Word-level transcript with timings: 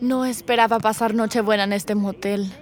No 0.00 0.24
esperaba 0.24 0.78
pasar 0.78 1.14
Nochebuena 1.14 1.64
en 1.64 1.72
este 1.72 1.94
motel. 1.94 2.52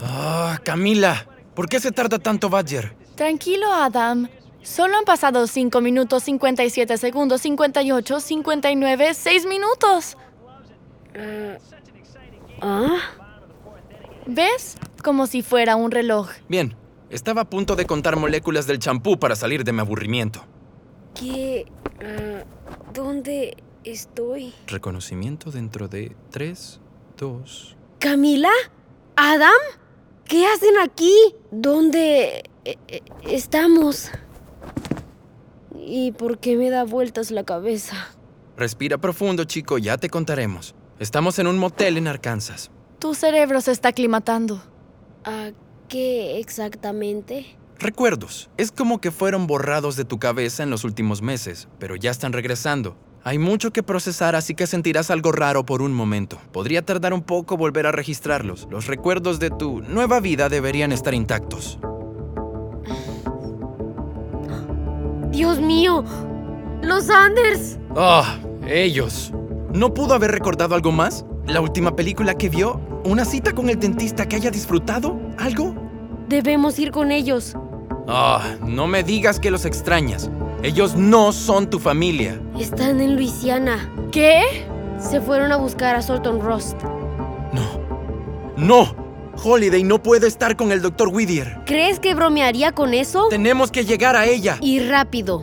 Ah, 0.00 0.60
Camila, 0.62 1.26
¿por 1.54 1.68
qué 1.68 1.80
se 1.80 1.92
tarda 1.92 2.18
tanto 2.18 2.50
Badger? 2.50 2.94
Tranquilo, 3.14 3.72
Adam. 3.72 4.28
Solo 4.62 4.98
han 4.98 5.04
pasado 5.04 5.46
5 5.46 5.80
minutos, 5.80 6.24
57 6.24 6.98
segundos, 6.98 7.40
58, 7.42 8.20
59, 8.20 9.14
6 9.14 9.46
minutos. 9.46 10.16
¿Ah? 12.60 12.98
¿Ves? 14.26 14.76
Como 15.02 15.26
si 15.26 15.42
fuera 15.42 15.76
un 15.76 15.90
reloj. 15.92 16.30
Bien, 16.48 16.74
estaba 17.10 17.42
a 17.42 17.44
punto 17.48 17.76
de 17.76 17.86
contar 17.86 18.16
moléculas 18.16 18.66
del 18.66 18.80
champú 18.80 19.18
para 19.18 19.36
salir 19.36 19.62
de 19.64 19.72
mi 19.72 19.80
aburrimiento. 19.80 20.44
¿Qué? 21.14 21.66
ah, 22.02 22.44
¿Dónde 22.92 23.56
estoy? 23.86 24.52
Reconocimiento 24.66 25.50
dentro 25.50 25.88
de 25.88 26.16
3, 26.30 26.80
2... 27.16 27.76
¿Camila? 27.98 28.50
¿Adam? 29.16 29.50
¿Qué 30.26 30.46
hacen 30.46 30.78
aquí? 30.82 31.14
¿Dónde 31.50 32.42
eh, 32.64 32.76
eh, 32.88 33.00
estamos? 33.22 34.10
¿Y 35.74 36.12
por 36.12 36.38
qué 36.38 36.56
me 36.56 36.68
da 36.68 36.84
vueltas 36.84 37.30
la 37.30 37.44
cabeza? 37.44 37.96
Respira 38.56 38.98
profundo, 38.98 39.44
chico, 39.44 39.78
ya 39.78 39.98
te 39.98 40.10
contaremos. 40.10 40.74
Estamos 40.98 41.38
en 41.38 41.46
un 41.46 41.58
motel 41.58 41.96
en 41.96 42.08
Arkansas. 42.08 42.70
Tu 42.98 43.14
cerebro 43.14 43.60
se 43.60 43.72
está 43.72 43.90
aclimatando. 43.90 44.62
¿A 45.24 45.50
qué 45.88 46.38
exactamente? 46.40 47.56
Recuerdos. 47.78 48.48
Es 48.56 48.72
como 48.72 49.00
que 49.00 49.10
fueron 49.10 49.46
borrados 49.46 49.96
de 49.96 50.04
tu 50.04 50.18
cabeza 50.18 50.62
en 50.62 50.70
los 50.70 50.84
últimos 50.84 51.22
meses, 51.22 51.68
pero 51.78 51.96
ya 51.96 52.10
están 52.10 52.32
regresando. 52.32 52.96
Hay 53.26 53.40
mucho 53.40 53.72
que 53.72 53.82
procesar, 53.82 54.36
así 54.36 54.54
que 54.54 54.68
sentirás 54.68 55.10
algo 55.10 55.32
raro 55.32 55.66
por 55.66 55.82
un 55.82 55.92
momento. 55.92 56.38
Podría 56.52 56.82
tardar 56.82 57.12
un 57.12 57.22
poco 57.22 57.56
volver 57.56 57.88
a 57.88 57.90
registrarlos. 57.90 58.68
Los 58.70 58.86
recuerdos 58.86 59.40
de 59.40 59.50
tu 59.50 59.80
nueva 59.80 60.20
vida 60.20 60.48
deberían 60.48 60.92
estar 60.92 61.12
intactos. 61.12 61.80
¡Dios 65.32 65.60
mío! 65.60 66.04
¡Los 66.82 67.10
Anders! 67.10 67.80
¡Ah! 67.96 68.38
ellos. 68.64 69.32
¿No 69.74 69.92
pudo 69.92 70.14
haber 70.14 70.30
recordado 70.30 70.76
algo 70.76 70.92
más? 70.92 71.24
¿La 71.48 71.60
última 71.60 71.96
película 71.96 72.38
que 72.38 72.48
vio? 72.48 72.80
¿Una 73.02 73.24
cita 73.24 73.52
con 73.56 73.68
el 73.68 73.80
dentista 73.80 74.28
que 74.28 74.36
haya 74.36 74.52
disfrutado? 74.52 75.18
¿Algo? 75.36 75.74
Debemos 76.28 76.78
ir 76.78 76.92
con 76.92 77.10
ellos. 77.10 77.56
Ah, 78.06 78.54
no 78.64 78.86
me 78.86 79.02
digas 79.02 79.40
que 79.40 79.50
los 79.50 79.64
extrañas. 79.64 80.30
Ellos 80.62 80.96
no 80.96 81.32
son 81.32 81.68
tu 81.68 81.78
familia. 81.78 82.40
Están 82.58 83.00
en 83.00 83.14
Luisiana. 83.16 83.92
¿Qué? 84.10 84.66
Se 84.98 85.20
fueron 85.20 85.52
a 85.52 85.56
buscar 85.56 85.94
a 85.94 86.02
Solton 86.02 86.40
Rust. 86.40 86.82
No. 87.52 87.80
¡No! 88.56 89.06
Holiday 89.44 89.82
no 89.84 90.02
puede 90.02 90.26
estar 90.26 90.56
con 90.56 90.72
el 90.72 90.80
Dr. 90.80 91.08
Whittier. 91.08 91.60
¿Crees 91.66 92.00
que 92.00 92.14
bromearía 92.14 92.72
con 92.72 92.94
eso? 92.94 93.28
Tenemos 93.28 93.70
que 93.70 93.84
llegar 93.84 94.16
a 94.16 94.24
ella. 94.24 94.56
Y 94.62 94.80
rápido. 94.80 95.42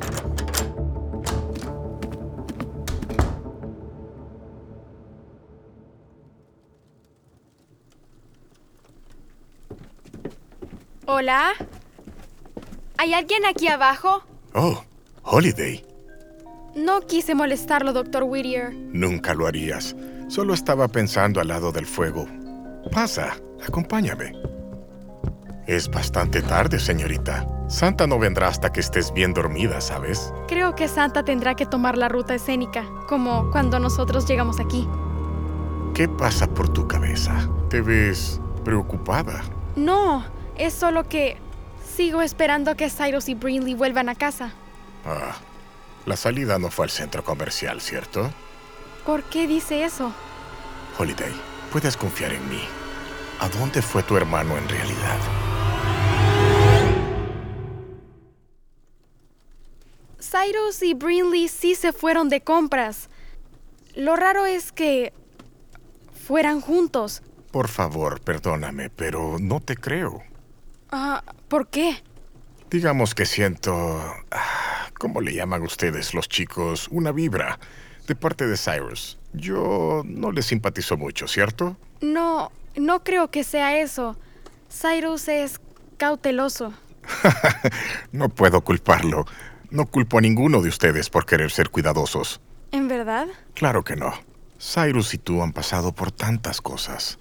Hola. 11.06 11.53
¿Hay 12.97 13.13
alguien 13.13 13.46
aquí 13.46 13.68
abajo? 13.68 14.23
Oh, 14.56 14.81
Holiday. 15.33 15.83
No 16.75 17.01
quise 17.01 17.33
molestarlo, 17.33 17.91
Dr. 17.91 18.21
Whittier. 18.21 18.71
Nunca 18.71 19.33
lo 19.33 19.47
harías. 19.47 19.95
Solo 20.27 20.53
estaba 20.53 20.88
pensando 20.88 21.41
al 21.41 21.47
lado 21.47 21.71
del 21.71 21.88
fuego. 21.88 22.27
Pasa, 22.91 23.35
acompáñame. 23.67 24.33
Es 25.66 25.89
bastante 25.89 26.43
tarde, 26.43 26.77
señorita. 26.77 27.47
Santa 27.67 28.05
no 28.05 28.19
vendrá 28.19 28.47
hasta 28.47 28.72
que 28.72 28.81
estés 28.81 29.11
bien 29.11 29.33
dormida, 29.33 29.81
¿sabes? 29.81 30.31
Creo 30.47 30.75
que 30.75 30.88
Santa 30.88 31.25
tendrá 31.25 31.55
que 31.55 31.66
tomar 31.66 31.97
la 31.97 32.09
ruta 32.09 32.35
escénica, 32.35 32.85
como 33.09 33.49
cuando 33.49 33.79
nosotros 33.79 34.27
llegamos 34.27 34.59
aquí. 34.59 34.88
¿Qué 35.95 36.07
pasa 36.07 36.45
por 36.45 36.72
tu 36.72 36.88
cabeza? 36.88 37.49
Te 37.72 37.81
ves 37.81 38.39
preocupada. 38.63 39.41
No, 39.75 40.23
es 40.59 40.75
solo 40.75 41.09
que 41.09 41.38
sigo 41.83 42.22
esperando 42.22 42.75
que 42.75 42.91
Cyrus 42.91 43.29
y 43.29 43.33
Brinley 43.33 43.73
vuelvan 43.73 44.09
a 44.09 44.16
casa. 44.16 44.53
Ah, 45.06 45.36
la 46.06 46.16
salida 46.16 46.59
no 46.59 46.69
fue 46.69 46.86
al 46.86 46.91
centro 46.91 47.24
comercial, 47.24 47.81
¿cierto? 47.81 48.31
¿Por 49.06 49.24
qué 49.24 49.47
dice 49.47 49.84
eso? 49.84 50.14
Holiday, 50.97 51.34
puedes 51.72 51.97
confiar 51.97 52.34
en 52.34 52.50
mí. 52.50 52.62
¿A 53.40 53.50
dónde 53.50 53.81
fue 53.81 54.03
tu 54.03 54.16
hermano 54.16 54.58
en 54.58 54.69
realidad? 54.69 55.19
Cyrus 60.19 60.81
y 60.81 60.94
Brinley 60.94 61.47
sí 61.47 61.75
se 61.75 61.91
fueron 61.91 62.30
de 62.30 62.41
compras. 62.41 63.09
Lo 63.96 64.16
raro 64.16 64.46
es 64.46 64.72
que 64.72 65.14
fueran 66.25 66.62
juntos. 66.62 67.22
Por 67.52 67.68
favor, 67.68 68.22
perdóname, 68.22 68.90
pero 68.90 69.38
no 69.40 69.59
te 69.59 69.75
creo. 69.75 70.24
Ah, 70.91 71.24
¿por 71.47 71.68
qué? 71.68 72.02
Digamos 72.72 73.14
que 73.14 73.25
siento... 73.25 74.02
ah, 74.31 74.53
¿Cómo 75.03 75.19
le 75.19 75.34
llaman 75.34 75.64
ustedes 75.64 76.14
los 76.14 76.30
chicos? 76.30 76.88
Una 76.90 77.12
vibra 77.12 77.59
de 78.08 78.16
parte 78.16 78.47
de 78.47 78.56
Cyrus. 78.56 79.19
Yo 79.34 80.02
no 80.06 80.31
le 80.31 80.41
simpatizo 80.41 80.96
mucho, 80.96 81.28
¿cierto? 81.28 81.75
No, 82.00 82.53
no 82.78 83.03
creo 83.03 83.30
que 83.30 83.44
sea 83.44 83.78
eso. 83.81 84.16
Cyrus 84.72 85.28
es 85.28 85.59
cauteloso. 85.97 86.74
no 88.14 88.30
puedo 88.30 88.62
culparlo. 88.62 89.25
No 89.72 89.88
culpo 89.88 90.19
a 90.19 90.22
ninguno 90.22 90.62
de 90.62 90.69
ustedes 90.69 91.09
por 91.09 91.25
querer 91.25 91.52
ser 91.52 91.70
cuidadosos. 91.70 92.40
¿En 92.72 92.88
verdad? 92.88 93.28
Claro 93.56 93.84
que 93.84 93.97
no. 93.97 94.14
Cyrus 94.58 95.14
y 95.16 95.18
tú 95.18 95.44
han 95.44 95.52
pasado 95.52 95.91
por 95.91 96.14
tantas 96.14 96.62
cosas. 96.62 97.20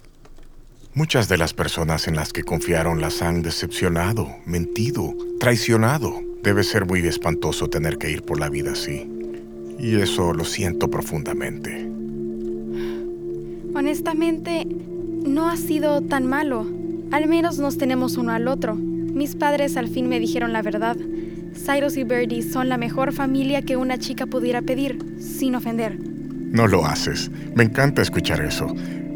Muchas 0.93 1.27
de 1.27 1.37
las 1.37 1.53
personas 1.53 2.07
en 2.07 2.15
las 2.15 2.31
que 2.31 2.43
confiaron 2.43 3.01
las 3.01 3.21
han 3.21 3.41
decepcionado, 3.41 4.29
mentido, 4.45 5.13
traicionado. 5.37 6.21
Debe 6.43 6.63
ser 6.63 6.85
muy 6.85 6.99
espantoso 7.07 7.69
tener 7.69 7.97
que 7.97 8.11
ir 8.11 8.23
por 8.23 8.37
la 8.37 8.49
vida 8.49 8.73
así. 8.73 9.09
Y 9.79 9.95
eso 9.95 10.33
lo 10.33 10.43
siento 10.43 10.89
profundamente. 10.89 11.89
Honestamente, 13.73 14.67
no 15.25 15.47
ha 15.49 15.55
sido 15.55 16.01
tan 16.01 16.25
malo. 16.27 16.67
Al 17.11 17.27
menos 17.27 17.59
nos 17.59 17.77
tenemos 17.77 18.17
uno 18.17 18.33
al 18.33 18.49
otro. 18.49 18.75
Mis 18.75 19.35
padres 19.35 19.77
al 19.77 19.87
fin 19.87 20.09
me 20.09 20.19
dijeron 20.19 20.51
la 20.51 20.61
verdad. 20.61 20.97
Cyrus 21.55 21.95
y 21.95 22.03
Birdie 22.03 22.43
son 22.43 22.67
la 22.67 22.77
mejor 22.77 23.13
familia 23.13 23.61
que 23.61 23.77
una 23.77 23.97
chica 23.97 24.25
pudiera 24.25 24.61
pedir, 24.61 24.99
sin 25.19 25.55
ofender. 25.55 25.97
No 25.97 26.67
lo 26.67 26.85
haces. 26.85 27.31
Me 27.55 27.63
encanta 27.63 28.01
escuchar 28.01 28.41
eso. 28.41 28.67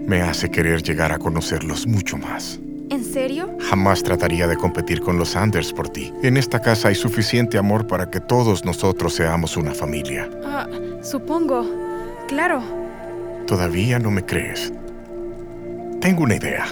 Me 0.08 0.22
hace 0.22 0.50
querer 0.50 0.82
llegar 0.82 1.12
a 1.12 1.20
conocerlos 1.20 1.88
mucho 1.88 2.18
más. 2.18 2.62
¿En 2.98 3.06
serio? 3.06 3.56
Jamás 3.60 4.02
trataría 4.02 4.48
de 4.48 4.58
competir 4.58 5.02
con 5.02 5.20
los 5.20 5.36
Anders 5.36 5.72
por 5.72 5.88
ti. 5.88 6.12
En 6.24 6.36
esta 6.36 6.60
casa 6.60 6.88
hay 6.88 6.96
suficiente 6.96 7.60
amor 7.60 7.86
para 7.86 8.10
que 8.10 8.20
todos 8.20 8.66
nosotros 8.66 9.14
seamos 9.14 9.56
una 9.56 9.76
familia. 9.76 10.28
Ah, 10.44 10.66
supongo. 11.04 11.64
Claro. 12.28 12.64
¿Todavía 13.46 14.00
no 14.00 14.10
me 14.10 14.26
crees? 14.26 14.74
Tengo 16.02 16.24
una 16.24 16.38
idea. 16.38 16.66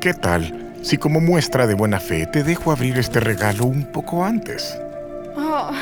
¿Qué 0.00 0.14
tal 0.14 0.72
si 0.80 0.96
como 0.96 1.20
muestra 1.20 1.66
de 1.66 1.74
buena 1.74 2.00
fe 2.00 2.24
te 2.24 2.42
dejo 2.42 2.72
abrir 2.72 2.96
este 2.96 3.20
regalo 3.20 3.66
un 3.66 3.84
poco 3.84 4.24
antes? 4.24 4.74
Oh, 5.36 5.72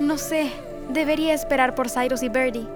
no 0.00 0.18
sé. 0.18 0.50
Debería 0.92 1.32
esperar 1.32 1.74
por 1.74 1.88
Cyrus 1.88 2.22
y 2.22 2.28
Birdie. 2.28 2.68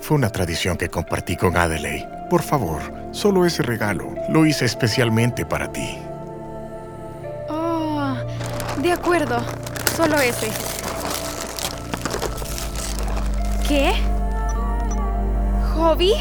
Fue 0.00 0.16
una 0.16 0.30
tradición 0.30 0.76
que 0.76 0.88
compartí 0.88 1.36
con 1.36 1.56
Adelaide. 1.56 2.08
Por 2.30 2.42
favor, 2.42 2.80
solo 3.12 3.44
ese 3.44 3.62
regalo. 3.62 4.14
Lo 4.28 4.46
hice 4.46 4.64
especialmente 4.64 5.44
para 5.44 5.70
ti. 5.72 5.98
Oh, 7.48 8.14
de 8.82 8.92
acuerdo. 8.92 9.38
Solo 9.96 10.20
ese. 10.20 10.50
¿Qué? 13.66 13.92
¿Hobby? 15.74 16.12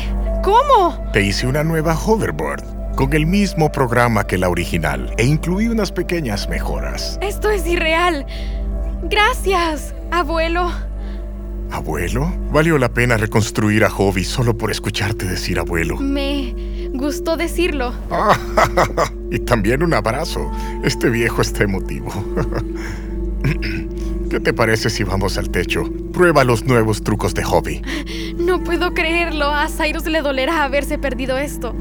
¿Cómo? 0.41 1.09
Te 1.11 1.21
hice 1.21 1.47
una 1.47 1.63
nueva 1.63 1.95
hoverboard 1.95 2.63
con 2.95 3.13
el 3.13 3.25
mismo 3.25 3.71
programa 3.71 4.25
que 4.25 4.37
la 4.37 4.49
original 4.49 5.13
e 5.17 5.25
incluí 5.25 5.67
unas 5.67 5.91
pequeñas 5.91 6.47
mejoras. 6.47 7.19
Esto 7.21 7.49
es 7.49 7.67
irreal. 7.67 8.25
Gracias, 9.03 9.93
abuelo. 10.11 10.71
¿Abuelo? 11.71 12.31
Valió 12.51 12.77
la 12.77 12.93
pena 12.93 13.17
reconstruir 13.17 13.83
a 13.83 13.89
Hobby 13.89 14.23
solo 14.23 14.57
por 14.57 14.71
escucharte 14.71 15.25
decir 15.25 15.59
abuelo. 15.59 15.97
Me 15.97 16.55
gustó 16.93 17.37
decirlo. 17.37 17.93
y 19.31 19.39
también 19.39 19.83
un 19.83 19.93
abrazo. 19.93 20.51
Este 20.83 21.09
viejo 21.09 21.41
está 21.41 21.63
emotivo. 21.63 22.11
¿Qué 24.29 24.39
te 24.39 24.53
parece 24.53 24.89
si 24.89 25.03
vamos 25.03 25.37
al 25.37 25.49
techo? 25.49 25.83
Prueba 26.11 26.43
los 26.43 26.65
nuevos 26.65 27.03
trucos 27.03 27.33
de 27.33 27.43
Hobby. 27.43 27.81
No 28.37 28.63
puedo 28.63 28.93
creerlo. 28.93 29.45
A 29.45 29.67
Cyrus 29.67 30.05
le 30.05 30.21
dolerá 30.21 30.63
haberse 30.63 30.97
perdido 30.97 31.37
esto. 31.37 31.75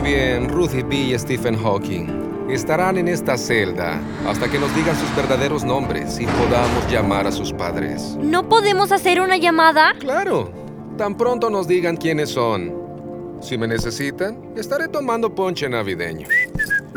Muy 0.00 0.12
bien, 0.12 0.48
Ruthie 0.48 0.82
B. 0.82 0.96
y 0.96 1.18
Stephen 1.18 1.62
Hawking. 1.62 2.48
Estarán 2.48 2.96
en 2.96 3.06
esta 3.06 3.36
celda 3.36 4.00
hasta 4.26 4.50
que 4.50 4.58
nos 4.58 4.74
digan 4.74 4.96
sus 4.96 5.14
verdaderos 5.14 5.62
nombres 5.62 6.18
y 6.18 6.24
podamos 6.24 6.90
llamar 6.90 7.26
a 7.26 7.32
sus 7.32 7.52
padres. 7.52 8.16
¿No 8.18 8.48
podemos 8.48 8.92
hacer 8.92 9.20
una 9.20 9.36
llamada? 9.36 9.92
Claro, 9.98 10.50
tan 10.96 11.18
pronto 11.18 11.50
nos 11.50 11.68
digan 11.68 11.98
quiénes 11.98 12.30
son. 12.30 12.72
Si 13.42 13.58
me 13.58 13.68
necesitan, 13.68 14.40
estaré 14.56 14.88
tomando 14.88 15.34
ponche 15.34 15.68
navideño. 15.68 16.28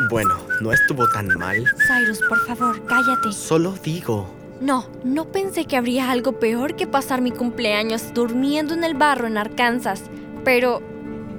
Bueno, 0.09 0.35
no 0.61 0.71
estuvo 0.71 1.05
tan 1.09 1.27
mal. 1.37 1.61
Cyrus, 1.85 2.21
por 2.29 2.39
favor, 2.47 2.81
cállate. 2.85 3.33
Solo 3.33 3.73
digo. 3.83 4.25
No, 4.61 4.85
no 5.03 5.25
pensé 5.25 5.65
que 5.65 5.75
habría 5.75 6.09
algo 6.09 6.39
peor 6.39 6.77
que 6.77 6.87
pasar 6.87 7.19
mi 7.19 7.31
cumpleaños 7.31 8.13
durmiendo 8.13 8.73
en 8.73 8.85
el 8.85 8.93
barro 8.93 9.27
en 9.27 9.37
Arkansas. 9.37 10.03
Pero, 10.45 10.81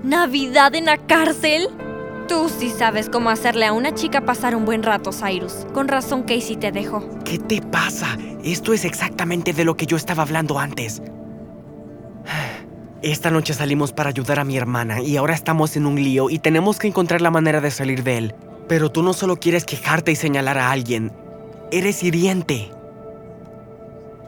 ¿Navidad 0.05 0.75
en 0.75 0.85
la 0.85 0.99
cárcel? 0.99 1.71
Tú 2.29 2.51
sí 2.51 2.69
sabes 2.69 3.09
cómo 3.09 3.31
hacerle 3.31 3.65
a 3.65 3.73
una 3.73 3.95
chica 3.95 4.21
pasar 4.21 4.55
un 4.55 4.67
buen 4.67 4.83
rato, 4.83 5.13
Cyrus. 5.13 5.67
Con 5.73 5.89
razón 5.89 6.25
Casey 6.25 6.57
te 6.57 6.73
dejó. 6.73 7.03
¿Qué 7.25 7.39
te 7.39 7.63
pasa? 7.63 8.19
Esto 8.45 8.75
es 8.75 8.85
exactamente 8.85 9.55
de 9.55 9.65
lo 9.65 9.79
que 9.79 9.87
yo 9.87 9.97
estaba 9.97 10.23
hablando 10.23 10.59
antes. 10.59 11.01
Esta 13.01 13.31
noche 13.31 13.55
salimos 13.55 13.93
para 13.95 14.11
ayudar 14.11 14.41
a 14.41 14.45
mi 14.45 14.59
hermana 14.59 15.01
y 15.01 15.17
ahora 15.17 15.33
estamos 15.33 15.75
en 15.75 15.87
un 15.87 15.95
lío 15.95 16.29
y 16.29 16.39
tenemos 16.39 16.79
que 16.79 16.89
encontrar 16.89 17.23
la 17.23 17.31
manera 17.31 17.63
de 17.63 17.71
salir 17.71 18.03
de 18.03 18.19
él. 18.19 18.35
Pero 18.69 18.91
tú 18.91 19.03
no 19.03 19.15
solo 19.15 19.37
quieres 19.37 19.65
quejarte 19.65 20.13
y 20.13 20.17
señalar 20.17 20.59
a 20.59 20.71
alguien, 20.71 21.13
eres 21.73 22.03
hiriente. 22.03 22.71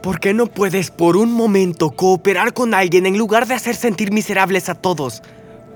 ¿Por 0.01 0.19
qué 0.19 0.33
no 0.33 0.47
puedes 0.47 0.89
por 0.89 1.17
un 1.17 1.31
momento 1.31 1.91
cooperar 1.91 2.53
con 2.53 2.73
alguien 2.73 3.05
en 3.05 3.19
lugar 3.19 3.45
de 3.45 3.53
hacer 3.53 3.75
sentir 3.75 4.11
miserables 4.11 4.69
a 4.69 4.75
todos? 4.75 5.21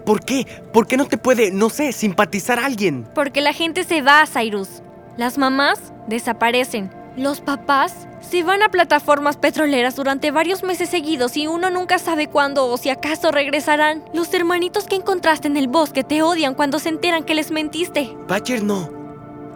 ¿Por 0.06 0.24
qué? 0.24 0.46
¿Por 0.74 0.88
qué 0.88 0.98
no 0.98 1.06
te 1.06 1.18
puede, 1.18 1.52
no 1.52 1.70
sé, 1.70 1.92
simpatizar 1.92 2.60
a 2.60 2.66
alguien? 2.66 3.08
Porque 3.14 3.42
la 3.42 3.54
gente 3.54 3.84
se 3.84 4.02
va, 4.02 4.26
Cyrus. 4.26 4.82
Las 5.18 5.38
mamás 5.38 5.94
desaparecen. 6.08 6.92
Los 7.18 7.42
papás 7.42 8.08
se 8.22 8.44
van 8.44 8.64
a 8.64 8.70
plataformas 8.70 9.36
petroleras 9.36 9.96
durante 9.98 10.32
varios 10.32 10.64
meses 10.64 10.90
seguidos 10.90 11.36
y 11.36 11.46
uno 11.46 11.70
nunca 11.70 12.00
sabe 12.00 12.28
cuándo 12.28 12.68
o 12.68 12.78
si 12.78 12.90
acaso 12.90 13.32
regresarán. 13.32 14.04
Los 14.14 14.34
hermanitos 14.34 14.86
que 14.86 14.96
encontraste 14.96 15.48
en 15.48 15.58
el 15.58 15.68
bosque 15.68 16.06
te 16.06 16.22
odian 16.22 16.54
cuando 16.54 16.80
se 16.80 16.90
enteran 16.90 17.24
que 17.24 17.36
les 17.36 17.52
mentiste. 17.52 18.16
Badger 18.28 18.64
no. 18.64 18.90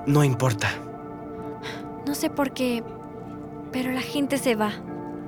No 0.05 0.23
importa. 0.23 0.69
No 2.05 2.13
sé 2.13 2.29
por 2.29 2.51
qué, 2.51 2.83
pero 3.71 3.91
la 3.91 4.01
gente 4.01 4.37
se 4.37 4.55
va. 4.55 4.73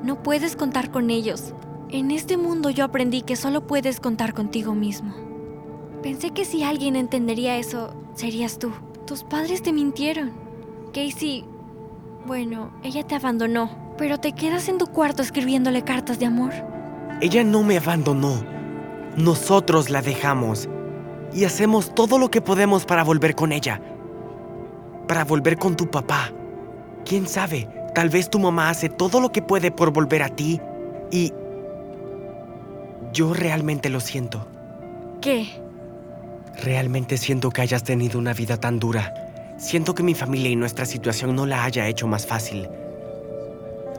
No 0.04 0.22
puedes 0.22 0.56
contar 0.56 0.92
con 0.92 1.10
ellos. 1.10 1.54
En 1.90 2.12
este 2.12 2.36
mundo 2.36 2.70
yo 2.70 2.84
aprendí 2.84 3.22
que 3.22 3.38
solo 3.38 3.66
puedes 3.66 4.02
contar 4.02 4.34
contigo 4.34 4.76
mismo. 4.76 5.16
Pensé 6.04 6.32
que 6.32 6.44
si 6.44 6.64
alguien 6.64 6.98
entendería 6.98 7.58
eso, 7.58 7.96
serías 8.14 8.60
tú. 8.60 8.74
Tus 9.06 9.24
padres 9.24 9.62
te 9.62 9.72
mintieron. 9.72 10.34
Casey, 10.94 11.46
bueno, 12.26 12.72
ella 12.84 13.08
te 13.08 13.16
abandonó, 13.16 13.96
pero 13.98 14.18
te 14.20 14.34
quedas 14.34 14.68
en 14.68 14.78
tu 14.78 14.88
cuarto 14.88 15.22
escribiéndole 15.22 15.84
cartas 15.84 16.20
de 16.20 16.26
amor. 16.26 16.52
Ella 17.22 17.46
no 17.46 17.64
me 17.64 17.78
abandonó. 17.78 18.44
Nosotros 19.16 19.90
la 19.90 20.02
dejamos. 20.02 20.68
Y 21.34 21.46
hacemos 21.46 21.96
todo 21.96 22.20
lo 22.20 22.30
que 22.30 22.42
podemos 22.42 22.86
para 22.86 23.06
volver 23.06 23.34
con 23.34 23.54
ella. 23.54 23.82
Para 25.08 25.24
volver 25.24 25.58
con 25.58 25.78
tu 25.78 25.90
papá. 25.90 26.34
¿Quién 27.06 27.28
sabe? 27.28 27.70
Tal 27.96 28.10
vez 28.10 28.30
tu 28.30 28.40
mamá 28.40 28.70
hace 28.70 28.90
todo 28.90 29.22
lo 29.22 29.32
que 29.32 29.42
puede 29.42 29.72
por 29.72 29.94
volver 29.94 30.22
a 30.22 30.28
ti. 30.28 30.60
Y... 31.12 31.32
Yo 33.18 33.34
realmente 33.34 33.90
lo 33.90 34.00
siento. 34.00 34.46
¿Qué? 35.22 35.48
Realmente 36.64 37.18
siento 37.18 37.50
que 37.50 37.64
hayas 37.64 37.84
tenido 37.84 38.20
una 38.20 38.34
vida 38.34 38.58
tan 38.58 38.78
dura. 38.78 39.56
Siento 39.58 39.96
que 39.96 40.04
mi 40.04 40.14
familia 40.14 40.52
y 40.52 40.56
nuestra 40.56 40.86
situación 40.86 41.36
no 41.36 41.48
la 41.48 41.64
haya 41.64 41.88
hecho 41.88 42.06
más 42.06 42.28
fácil. 42.28 42.70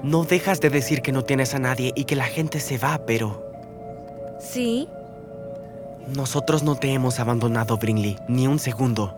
No 0.05 0.23
dejas 0.23 0.61
de 0.61 0.71
decir 0.71 1.03
que 1.03 1.11
no 1.11 1.25
tienes 1.25 1.53
a 1.57 1.59
nadie 1.59 1.93
y 1.97 2.05
que 2.05 2.15
la 2.15 2.27
gente 2.27 2.61
se 2.61 2.79
va, 2.79 3.07
pero... 3.07 3.45
¿Sí? 4.39 4.89
Nosotros 6.15 6.63
no 6.63 6.77
te 6.77 6.93
hemos 6.93 7.19
abandonado, 7.19 7.77
Brinley, 7.77 8.19
ni 8.29 8.47
un 8.47 8.61
segundo. 8.61 9.17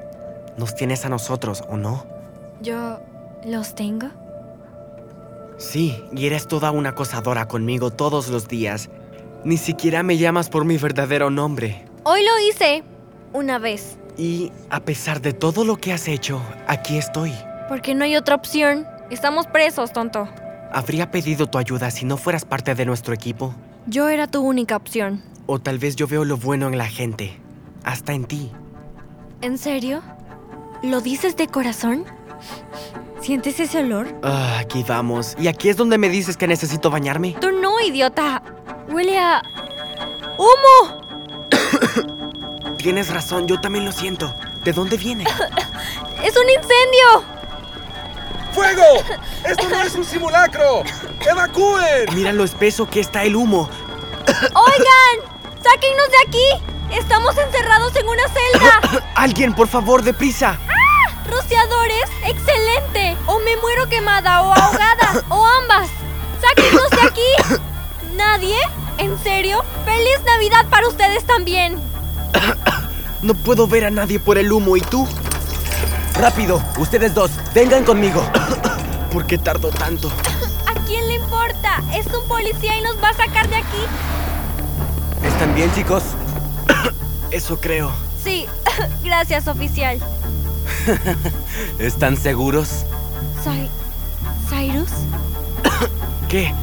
Nos 0.57 0.75
tienes 0.75 1.05
a 1.05 1.11
nosotros, 1.11 1.63
¿o 1.69 1.77
no? 1.77 2.07
¿Yo 2.63 3.01
los 3.45 3.75
tengo? 3.75 4.09
Sí, 5.59 6.03
y 6.11 6.25
eres 6.25 6.49
toda 6.49 6.71
una 6.71 6.89
acosadora 6.89 7.49
conmigo 7.49 7.91
todos 7.91 8.29
los 8.29 8.49
días. 8.49 8.89
Ni 9.45 9.57
siquiera 9.57 10.03
me 10.03 10.19
llamas 10.19 10.51
por 10.51 10.65
mi 10.65 10.77
verdadero 10.77 11.31
nombre. 11.31 11.85
Hoy 12.05 12.23
lo 12.25 12.49
hice. 12.49 12.83
Una 13.33 13.59
vez. 13.59 13.97
Y 14.19 14.53
a 14.69 14.81
pesar 14.81 15.23
de 15.23 15.33
todo 15.33 15.65
lo 15.65 15.77
que 15.77 15.93
has 15.93 16.09
hecho, 16.09 16.43
aquí 16.67 16.99
estoy. 16.99 17.33
Porque 17.69 17.95
no 17.95 18.05
hay 18.05 18.17
otra 18.17 18.35
opción. 18.35 18.87
Estamos 19.11 19.47
presos, 19.47 19.93
tonto. 19.93 20.29
Habría 20.73 21.11
pedido 21.11 21.47
tu 21.47 21.59
ayuda 21.59 21.91
si 21.91 22.05
no 22.05 22.17
fueras 22.17 22.45
parte 22.45 22.75
de 22.75 22.85
nuestro 22.85 23.15
equipo. 23.15 23.55
Yo 23.87 24.09
era 24.09 24.27
tu 24.27 24.43
única 24.43 24.77
opción. 24.77 25.23
O 25.47 25.59
tal 25.59 25.79
vez 25.79 25.97
yo 25.97 26.07
veo 26.07 26.25
lo 26.25 26.37
bueno 26.37 26.69
en 26.69 26.77
la 26.77 26.87
gente. 26.87 27.33
Hasta 27.83 28.13
en 28.13 28.25
ti. 28.25 28.53
¿En 29.41 29.57
serio? 29.57 30.03
¿Lo 30.83 31.01
dices 31.01 31.37
de 31.37 31.47
corazón? 31.47 32.05
¿Sientes 33.21 33.59
ese 33.61 33.79
olor? 33.79 34.19
Ah, 34.23 34.59
aquí 34.61 34.85
vamos. 34.87 35.37
¿Y 35.39 35.49
aquí 35.49 35.69
es 35.69 35.77
donde 35.77 35.99
me 35.99 36.09
dices 36.09 36.37
que 36.37 36.47
necesito 36.47 36.91
bañarme? 36.91 37.37
Tú 37.41 37.51
no, 37.53 37.81
idiota. 37.81 38.43
Huele 38.91 39.19
a... 39.19 39.43
¡Humo! 40.37 41.01
Tienes 42.79 43.09
razón, 43.09 43.47
yo 43.47 43.61
también 43.61 43.85
lo 43.85 43.93
siento. 43.93 44.35
¿De 44.65 44.73
dónde 44.73 44.97
viene? 44.97 45.25
¡Es 46.23 46.37
un 46.37 46.49
incendio! 46.49 47.25
¡Fuego! 48.53 48.83
¡Esto 49.45 49.69
no 49.69 49.81
es 49.81 49.95
un 49.95 50.05
simulacro! 50.05 50.83
¡Evacúen! 51.21 52.07
Mira 52.15 52.33
lo 52.33 52.43
espeso 52.43 52.89
que 52.91 52.99
está 52.99 53.23
el 53.23 53.37
humo. 53.37 53.71
¡Oigan! 54.27 55.31
¡Sáquennos 55.63 56.09
de 56.09 56.19
aquí! 56.27 56.97
¡Estamos 56.99 57.39
encerrados 57.39 57.95
en 57.95 58.09
una 58.09 58.25
celda! 58.29 59.05
Alguien, 59.15 59.55
por 59.55 59.69
favor, 59.69 60.03
deprisa. 60.03 60.59
¡Rociadores! 61.29 62.11
¡Excelente! 62.25 63.17
O 63.27 63.39
me 63.39 63.57
muero 63.59 63.89
quemada 63.89 64.43
o 64.43 64.53
ahogada 64.53 65.23
o 65.29 65.47
ambas. 65.47 65.89
¡Sáquennos 66.41 66.91
de 66.91 67.03
aquí! 67.03 67.61
¿Nadie? 68.17 68.57
¿En 68.99 69.19
serio? 69.23 69.63
¡Feliz 69.85 70.21
Navidad 70.27 70.67
para 70.71 70.89
ustedes 70.89 71.27
también! 71.27 71.77
No 73.23 73.35
puedo 73.35 73.67
ver 73.69 73.85
a 73.85 73.91
nadie 73.91 74.19
por 74.19 74.39
el 74.39 74.51
humo, 74.51 74.79
¿y 74.79 74.81
tú? 74.81 75.07
Rápido, 76.15 76.63
ustedes 76.79 77.13
dos, 77.13 77.31
vengan 77.55 77.85
conmigo. 77.85 78.23
¿Por 79.13 79.27
qué 79.27 79.37
tardó 79.37 79.69
tanto? 79.69 80.09
¿A 80.67 80.73
quién 80.87 81.07
le 81.07 81.17
importa? 81.17 81.83
Es 81.95 82.07
un 82.07 82.27
policía 82.27 82.79
y 82.79 82.81
nos 82.83 82.97
va 82.97 83.11
a 83.11 83.15
sacar 83.15 83.47
de 83.51 83.57
aquí. 83.57 83.83
¿Están 85.23 85.55
bien, 85.55 85.71
chicos? 85.75 86.03
Eso 87.31 87.61
creo. 87.61 87.93
Sí, 88.25 88.47
gracias, 89.05 89.47
oficial. 89.49 89.99
¿Están 91.79 92.17
seguros? 92.17 92.87
Cy- 93.45 93.69
¿Cyrus? 94.49 94.89
¿Qué? 96.31 96.55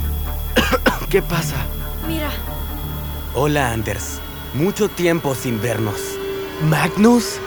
¿Qué 1.10 1.22
pasa? 1.22 1.56
Mira. 2.06 2.30
Hola, 3.34 3.72
Anders. 3.72 4.20
Mucho 4.54 4.90
tiempo 4.90 5.36
sin 5.36 5.62
vernos. 5.62 6.02
¿Magnus? 6.64 7.40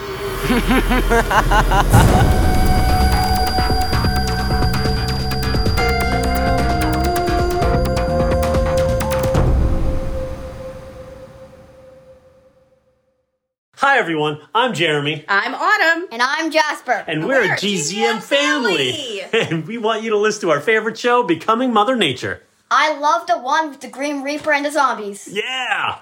Hi, 13.76 13.99
everyone. 13.99 14.38
I'm 14.55 14.73
Jeremy. 14.73 15.26
I'm 15.29 15.55
Autumn. 15.55 16.09
And 16.11 16.23
I'm 16.23 16.50
Jasper. 16.50 17.05
And 17.07 17.26
we're, 17.26 17.43
we're 17.43 17.52
a 17.52 17.57
GZM, 17.57 18.21
GZM 18.21 18.23
family. 18.23 18.93
family. 18.93 19.21
and 19.50 19.67
we 19.67 19.76
want 19.76 20.02
you 20.02 20.09
to 20.11 20.17
listen 20.17 20.40
to 20.49 20.50
our 20.50 20.61
favorite 20.61 20.97
show, 20.97 21.23
Becoming 21.23 21.75
Mother 21.75 21.95
Nature. 21.95 22.43
I 22.73 22.97
love 22.97 23.27
the 23.27 23.37
one 23.37 23.71
with 23.71 23.81
the 23.81 23.89
Grim 23.89 24.23
Reaper 24.23 24.53
and 24.53 24.65
the 24.65 24.71
zombies. 24.71 25.29
Yeah! 25.29 25.99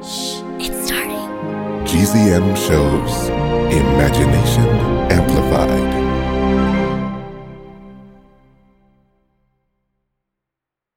Shh, 0.00 0.40
it's 0.58 0.86
starting. 0.86 1.28
GZM 1.84 2.56
shows 2.56 3.28
Imagination 3.70 4.64
Amplified. 4.64 4.73